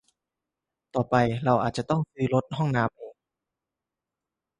[0.95, 1.15] ต่อไป
[1.45, 3.13] เราอาจจะต้องซื้อรถห้องน้ำเอง